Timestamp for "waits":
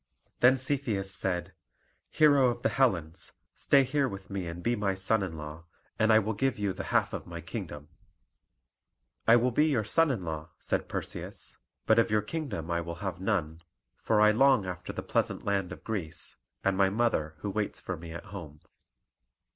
17.51-17.79